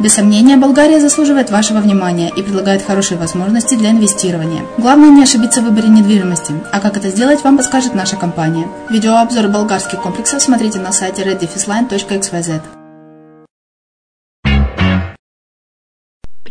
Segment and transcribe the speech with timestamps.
[0.00, 4.62] Без сомнения, Болгария заслуживает вашего внимания и предлагает хорошие возможности для инвестирования.
[4.78, 8.66] Главное не ошибиться в выборе недвижимости, а как это сделать, вам подскажет наша компания.
[8.90, 12.62] Видеообзор болгарских комплексов смотрите на сайте reddefisline.xyz.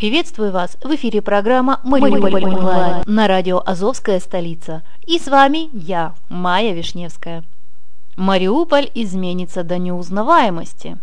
[0.01, 0.77] Приветствую вас!
[0.83, 4.81] В эфире программа «Мариуполь онлайн» на радио «Азовская столица».
[5.05, 7.43] И с вами я, Майя Вишневская.
[8.17, 10.97] Мариуполь изменится до неузнаваемости.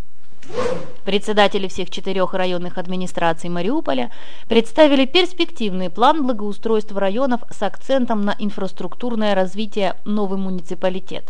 [1.04, 4.10] Председатели всех четырех районных администраций Мариуполя
[4.46, 11.24] представили перспективный план благоустройства районов с акцентом на инфраструктурное развитие новый муниципалитет.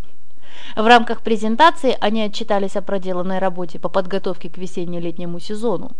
[0.75, 5.93] В рамках презентации они отчитались о проделанной работе по подготовке к весенне-летнему сезону.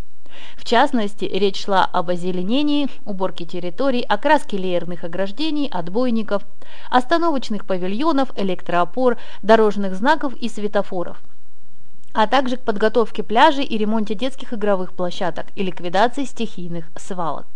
[0.57, 6.43] В частности, речь шла об озеленении, уборке территорий, окраске леерных ограждений, отбойников,
[6.91, 11.21] остановочных павильонов, электроопор, дорожных знаков и светофоров–
[12.19, 17.47] а также к подготовке пляжей и ремонте детских игровых площадок и ликвидации стихийных свалок.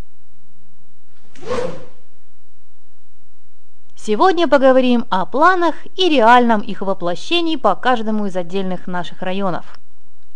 [3.97, 9.77] Сегодня поговорим о планах и реальном их воплощении по каждому из отдельных наших районов.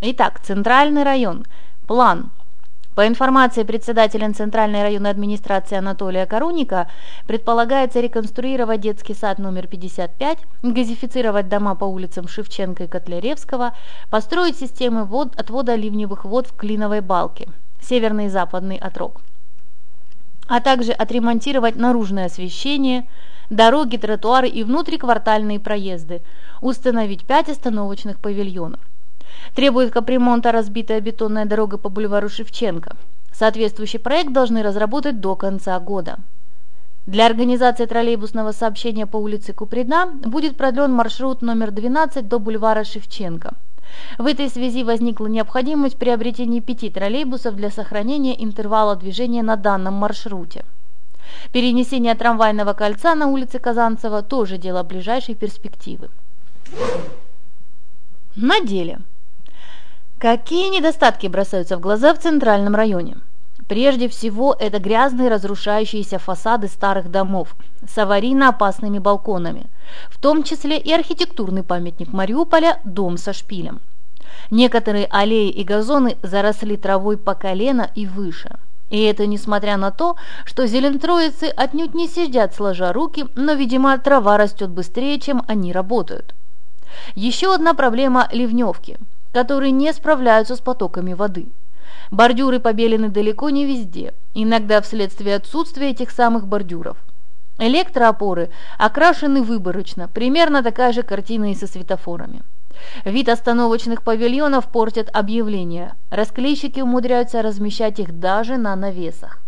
[0.02, 1.46] Итак, Центральный район.
[1.86, 2.30] План
[2.98, 6.90] по информации председателя Центральной районной администрации Анатолия Коруника,
[7.28, 13.72] предполагается реконструировать детский сад номер 55, газифицировать дома по улицам Шевченко и Котляревского,
[14.10, 17.46] построить системы вод, отвода ливневых вод в Клиновой балке,
[17.80, 19.20] северный и западный отрог,
[20.48, 23.06] а также отремонтировать наружное освещение,
[23.48, 26.20] дороги, тротуары и внутриквартальные проезды,
[26.60, 28.80] установить 5 остановочных павильонов.
[29.54, 32.96] Требует капремонта разбитая бетонная дорога по бульвару Шевченко.
[33.32, 36.18] Соответствующий проект должны разработать до конца года.
[37.06, 43.54] Для организации троллейбусного сообщения по улице Куприна будет продлен маршрут номер 12 до бульвара Шевченко.
[44.18, 50.64] В этой связи возникла необходимость приобретения пяти троллейбусов для сохранения интервала движения на данном маршруте.
[51.52, 56.10] Перенесение трамвайного кольца на улице Казанцева тоже дело ближайшей перспективы.
[58.36, 59.00] На деле.
[60.18, 63.18] Какие недостатки бросаются в глаза в центральном районе?
[63.68, 67.54] Прежде всего, это грязные разрушающиеся фасады старых домов
[67.88, 69.66] с аварийно опасными балконами,
[70.10, 73.80] в том числе и архитектурный памятник Мариуполя «Дом со шпилем».
[74.50, 78.58] Некоторые аллеи и газоны заросли травой по колено и выше.
[78.90, 84.36] И это несмотря на то, что зелентроицы отнюдь не сидят сложа руки, но, видимо, трава
[84.36, 86.34] растет быстрее, чем они работают.
[87.14, 88.98] Еще одна проблема– ливневки–
[89.32, 91.48] которые не справляются с потоками воды.
[92.10, 96.96] Бордюры побелены далеко не везде, иногда вследствие отсутствия этих самых бордюров.
[97.58, 102.42] Электроопоры окрашены выборочно, примерно такая же картина и со светофорами.
[103.04, 105.96] Вид остановочных павильонов портят объявления.
[106.10, 109.40] Расклейщики умудряются размещать их даже на навесах.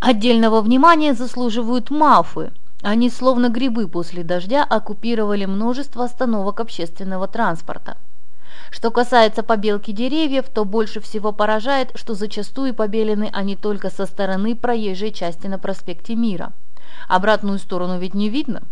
[0.00, 2.52] Отдельного внимания заслуживают мафы,
[2.82, 7.96] они, словно грибы после дождя, оккупировали множество остановок общественного транспорта.
[8.70, 14.54] Что касается побелки деревьев, то больше всего поражает, что зачастую побелены они только со стороны
[14.54, 16.52] проезжей части на проспекте Мира.
[17.08, 18.62] Обратную сторону ведь не видно.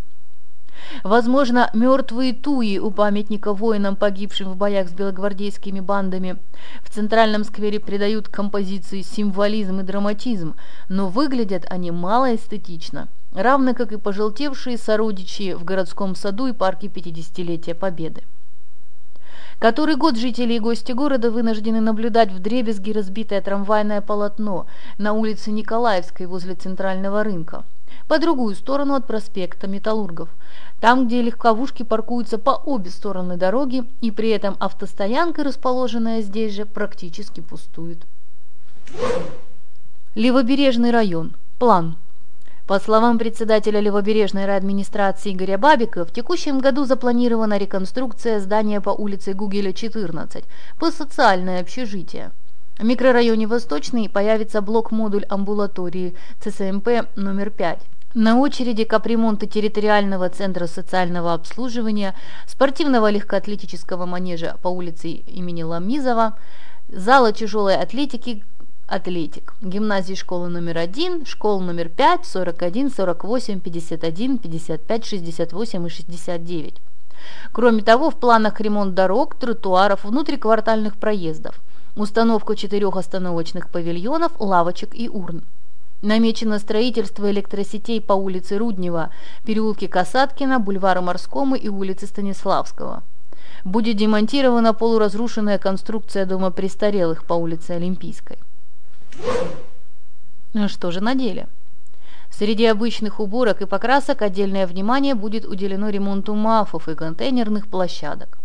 [1.05, 6.37] Возможно, мертвые туи у памятника воинам, погибшим в боях с белогвардейскими бандами,
[6.83, 10.55] в центральном сквере придают композиции символизм и драматизм,
[10.89, 16.89] но выглядят они мало эстетично– равно как и пожелтевшие сородичи в городском саду и парке
[16.89, 18.23] 50-летия Победы.
[19.59, 24.67] Который год жители и гости города вынуждены наблюдать в дребезги разбитое трамвайное полотно
[24.99, 27.65] на улице Николаевской возле центрального рынка,
[28.09, 30.29] по другую сторону от проспекта Металлургов,
[30.81, 36.67] там, где легковушки паркуются по обе стороны дороги, и при этом автостоянка, расположенная здесь же,
[36.67, 37.99] практически пустует.
[40.15, 41.35] Левобережный район.
[41.59, 41.97] План.
[42.67, 49.35] По словам председателя Левобережной райадминистрации Игоря Бабика, в текущем году запланирована реконструкция здания по улице
[49.35, 50.45] Гугеля, 14,
[50.79, 52.33] по социальное общежитие.
[52.79, 57.79] В микрорайоне Восточный появится блок-модуль амбулатории ЦСМП номер 5.
[58.15, 62.15] На очереди капремонты территориального центра социального обслуживания,
[62.47, 66.39] спортивного легкоатлетического манежа по улице имени Ламизова,
[66.89, 68.43] зала тяжелой атлетики
[68.89, 69.55] Атлетик.
[69.63, 76.75] Гимназии школы номер 1, школ номер 5, 41, 48, 51, 55, 68 и 69.
[77.51, 81.61] Кроме того, в планах ремонт дорог, тротуаров, внутриквартальных проездов,
[81.97, 85.43] установка четырех остановочных павильонов, лавочек и урн.
[86.07, 89.11] Намечено строительство электросетей по улице Руднева,
[89.45, 93.03] переулке Касаткина, бульвару Морскому и улице Станиславского.
[93.65, 98.39] Будет демонтирована полуразрушенная конструкция дома престарелых по улице Олимпийской.
[100.55, 101.49] Ну что же на деле?
[102.31, 108.39] Среди обычных уборок и покрасок отдельное внимание будет уделено ремонту мафов и контейнерных площадок.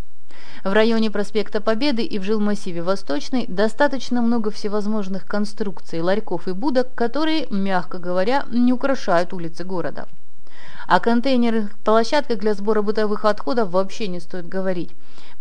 [0.63, 6.93] В районе проспекта Победы и в жилмассиве Восточный достаточно много всевозможных конструкций, ларьков и будок,
[6.93, 10.07] которые, мягко говоря, не украшают улицы города.
[10.88, 14.91] О контейнерных площадках для сбора бытовых отходов вообще не стоит говорить.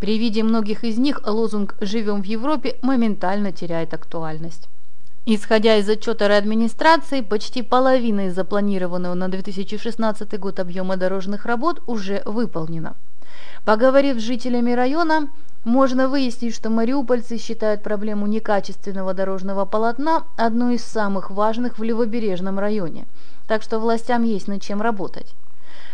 [0.01, 4.69] При виде многих из них лозунг «Живем в Европе» моментально теряет актуальность.
[5.27, 12.23] Исходя из отчета администрации, почти половина из запланированного на 2016 год объема дорожных работ уже
[12.25, 12.97] выполнена.
[13.65, 15.29] Поговорив с жителями района,
[15.65, 22.59] можно выяснить, что мариупольцы считают проблему некачественного дорожного полотна одной из самых важных в левобережном
[22.59, 23.07] районе,
[23.47, 25.35] так что властям есть над чем работать.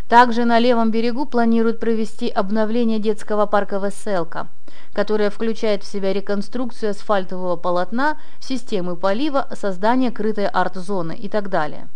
[0.08, 4.46] Также на левом берегу планируют провести обновление детского парка «Веселка»,
[4.92, 11.88] которое включает в себя реконструкцию асфальтового полотна, системы полива, создание крытой арт-зоны и так далее.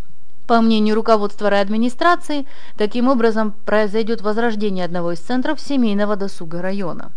[0.50, 2.44] По мнению руководства райадминистрации,
[2.76, 7.12] таким образом произойдет возрождение одного из центров семейного досуга района.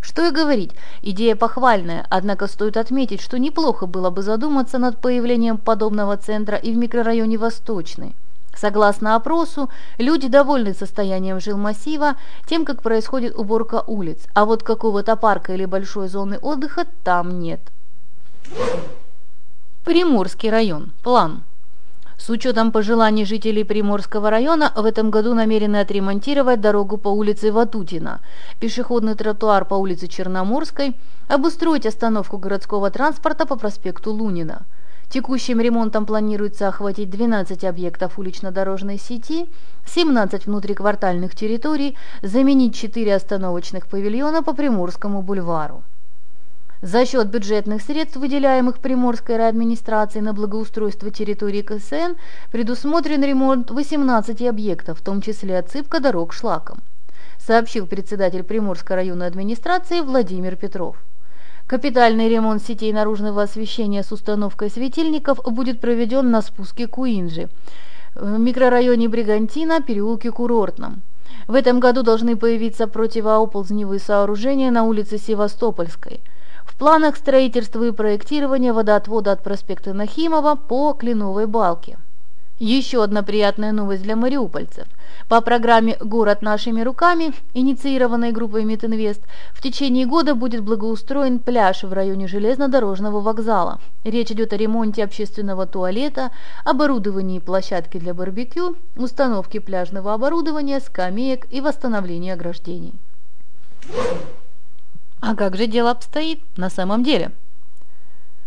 [0.00, 0.70] Что и говорить,
[1.02, 6.72] идея похвальная, однако стоит отметить, что неплохо было бы задуматься над появлением подобного центра и
[6.72, 8.16] в микрорайоне Восточный.
[8.56, 12.14] Согласно опросу, люди довольны состоянием жилмассива,
[12.46, 17.60] тем, как происходит уборка улиц, а вот какого-то парка или большой зоны отдыха там нет.
[19.84, 20.92] Приморский район.
[21.02, 21.42] План.
[22.24, 28.20] С учетом пожеланий жителей Приморского района в этом году намерены отремонтировать дорогу по улице Ватутина,
[28.60, 30.94] пешеходный тротуар по улице Черноморской,
[31.26, 34.66] обустроить остановку городского транспорта по проспекту Лунина.
[35.08, 39.48] Текущим ремонтом планируется охватить 12 объектов улично-дорожной сети,
[39.86, 45.82] 17 внутриквартальных территорий, заменить 4 остановочных павильона по Приморскому бульвару.
[46.82, 52.18] За счет бюджетных средств, выделяемых Приморской райадминистрацией на благоустройство территории КСН,
[52.50, 56.80] предусмотрен ремонт 18 объектов, в том числе отсыпка дорог шлаком,
[57.38, 60.96] сообщил председатель Приморской районной администрации Владимир Петров.
[61.68, 67.48] Капитальный ремонт сетей наружного освещения с установкой светильников будет проведен на спуске Куинджи
[68.16, 71.02] в микрорайоне Бригантина, переулке Курортном.
[71.46, 76.20] В этом году должны появиться противооползневые сооружения на улице Севастопольской–
[76.64, 81.98] в планах строительства и проектирования водоотвода от проспекта Нахимова по Кленовой балке.
[82.58, 84.86] Еще одна приятная новость для мариупольцев.
[85.28, 89.20] По программе «Город нашими руками», инициированной группой Митинвест,
[89.52, 93.80] в течение года будет благоустроен пляж в районе железнодорожного вокзала.
[94.04, 96.30] Речь идет о ремонте общественного туалета,
[96.64, 102.94] оборудовании площадки для барбекю, установке пляжного оборудования, скамеек и восстановлении ограждений.
[105.22, 107.30] А как же дело обстоит на самом деле?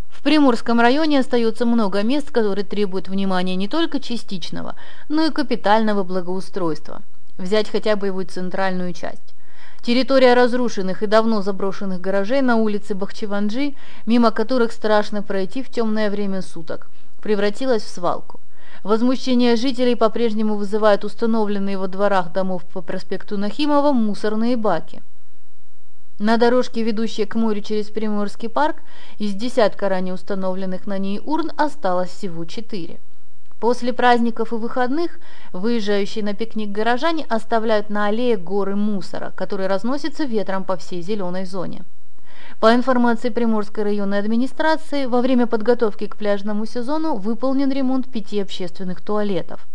[0.10, 4.76] В Приморском районе остается много мест, которые требуют внимания не только частичного,
[5.08, 7.02] но и капитального благоустройства.
[7.38, 9.36] Взять хотя бы его центральную часть.
[9.84, 13.74] Территория разрушенных и давно заброшенных гаражей на улице Бахчеванджи,
[14.06, 16.90] мимо которых страшно пройти в темное время суток,
[17.22, 18.42] превратилась в свалку.
[18.84, 25.02] Возмущение жителей по-прежнему вызывают установленные во дворах домов по проспекту Нахимова мусорные баки.
[26.18, 28.78] На дорожке, ведущей к морю через Приморский парк,
[29.18, 33.00] из десятка ранее установленных на ней урн осталось всего четыре.
[33.60, 35.20] После праздников и выходных
[35.52, 41.44] выезжающие на пикник горожане оставляют на аллее горы мусора, который разносится ветром по всей зеленой
[41.44, 41.84] зоне.
[42.62, 49.02] По информации Приморской районной администрации, во время подготовки к пляжному сезону выполнен ремонт пяти общественных
[49.02, 49.68] туалетов.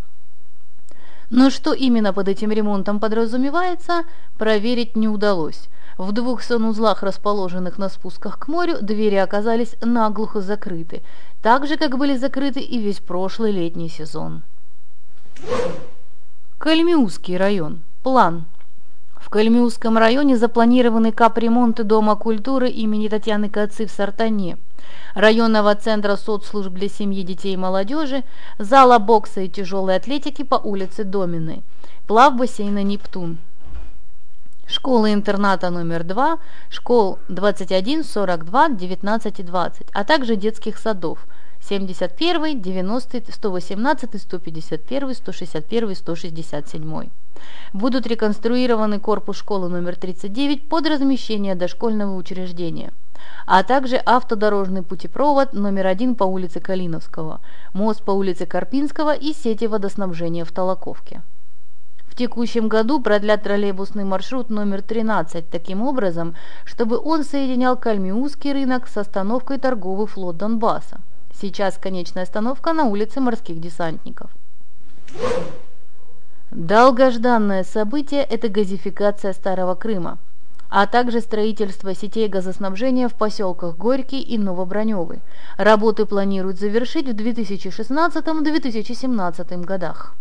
[1.29, 4.05] Но что именно под этим ремонтом подразумевается,
[4.39, 5.67] проверить не удалось–
[5.97, 11.01] в двух санузлах, расположенных на спусках к морю, двери оказались наглухо закрыты,
[11.41, 14.43] так же, как были закрыты и весь прошлый летний сезон.
[16.57, 17.81] Кальмиусский район.
[18.03, 18.45] План.
[19.15, 24.57] В Кальмиусском районе запланированы капремонты Дома культуры имени Татьяны Кацы в Сартане,
[25.13, 28.23] районного центра соцслужб для семьи, детей и молодежи,
[28.57, 31.63] зала бокса и тяжелой атлетики по улице Домины,
[32.07, 33.37] плав бассейна «Нептун»,
[34.71, 36.37] школы-интерната номер 2,
[36.69, 41.19] школ 21, 42, 19 и 20, а также детских садов
[41.61, 47.09] 71, 90, 118, 151, 161, 167.
[47.73, 52.93] Будут реконструированы корпус школы номер 39 под размещение дошкольного учреждения,
[53.45, 57.41] а также автодорожный путепровод номер 1 по улице Калиновского,
[57.73, 61.21] мост по улице Карпинского и сети водоснабжения в Толоковке.
[62.11, 68.89] В текущем году продлят троллейбусный маршрут номер 13 таким образом, чтобы он соединял Кальмиусский рынок
[68.89, 70.99] с остановкой торговый флот Донбасса.
[71.33, 74.29] Сейчас конечная остановка на улице морских десантников.
[76.51, 80.17] Долгожданное событие– это газификация Старого Крыма,
[80.69, 85.21] а также строительство сетей газоснабжения в поселках Горький и Новобраневый.
[85.57, 90.13] Работы планируют завершить в 2016-2017 годах.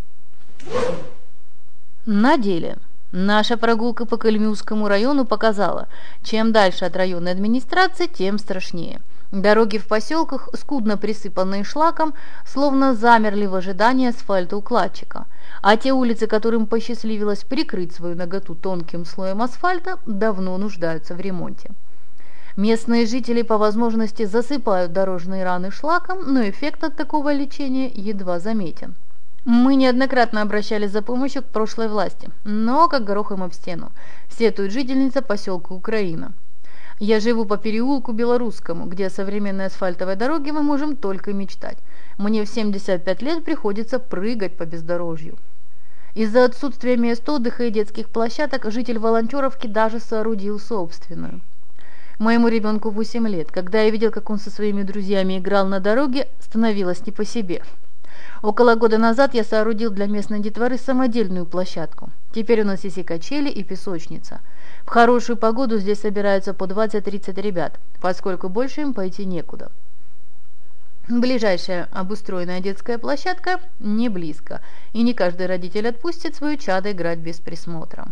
[2.06, 2.78] На деле
[3.12, 5.88] наша прогулка по Кальмиусскому району показала,
[6.22, 9.02] чем дальше от районной администрации, тем страшнее.
[9.32, 12.14] Дороги в поселках, скудно присыпанные шлаком,
[12.46, 15.26] словно замерли в ожидании асфальтоукладчика,
[15.60, 21.70] а те улицы, которым посчастливилось прикрыть свою наготу тонким слоем асфальта, давно нуждаются в ремонте.
[22.56, 28.96] Местные жители по возможности засыпают дорожные раны шлаком, но эффект от такого лечения едва заметен.
[29.46, 33.90] Мы неоднократно обращались за помощью к прошлой власти, но как горохом об стену,
[34.28, 36.32] сетует жительница поселка Украина.
[36.98, 41.78] Я живу по переулку Белорусскому, где о современной асфальтовой дороге мы можем только мечтать.
[42.18, 45.38] Мне в 75 лет приходится прыгать по бездорожью.
[46.14, 51.40] Из-за отсутствия мест отдыха и детских площадок житель Волонтеровки даже соорудил собственную.
[52.18, 53.50] Моему ребенку 8 лет.
[53.50, 57.62] Когда я видел, как он со своими друзьями играл на дороге, становилось не по себе.
[58.42, 62.10] Около года назад я соорудил для местной детворы самодельную площадку.
[62.32, 64.40] Теперь у нас есть и качели, и песочница.
[64.84, 69.70] В хорошую погоду здесь собираются по 20-30 ребят, поскольку больше им пойти некуда.
[71.08, 74.60] Ближайшая обустроенная детская площадка не близко,
[74.92, 78.06] и не каждый родитель отпустит свою чадо играть без присмотра.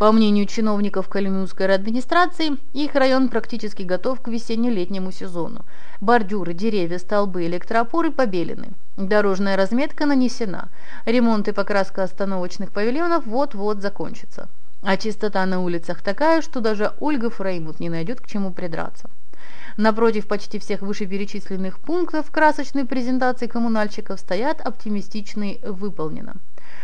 [0.00, 5.66] По мнению чиновников Калининской администрации, их район практически готов к весенне-летнему сезону.
[6.00, 8.68] Бордюры, деревья, столбы, электроопоры побелены.
[8.96, 10.70] Дорожная разметка нанесена.
[11.04, 14.48] Ремонт и покраска остановочных павильонов вот-вот закончится.
[14.80, 19.10] А чистота на улицах такая, что даже Ольга Фреймут не найдет к чему придраться.
[19.76, 26.36] Напротив почти всех вышеперечисленных пунктов красочной презентации коммунальщиков стоят оптимистичные «выполнено».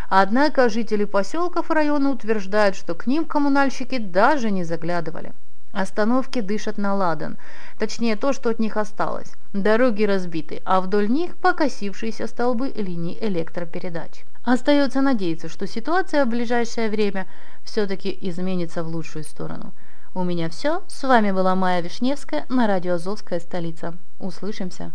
[0.09, 5.33] Однако жители поселков района утверждают, что к ним коммунальщики даже не заглядывали.
[5.73, 7.37] Остановки дышат на ладан,
[7.79, 9.33] точнее то, что от них осталось.
[9.53, 14.25] Дороги разбиты, а вдоль них покосившиеся столбы линий электропередач.
[14.43, 17.27] Остается надеяться, что ситуация в ближайшее время
[17.63, 19.75] все-таки изменится в лучшую сторону.
[20.15, 20.83] У меня все.
[20.87, 23.93] С вами была Майя Вишневская на радио «Азовская столица».
[24.19, 24.93] Услышимся.